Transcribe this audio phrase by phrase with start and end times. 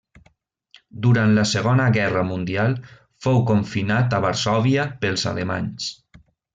[1.05, 2.75] Durant la Segona Guerra Mundial,
[3.27, 5.97] fou confinat a Varsòvia pels alemanys.